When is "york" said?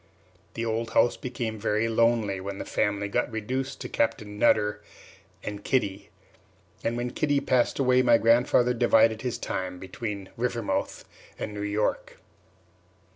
11.61-12.17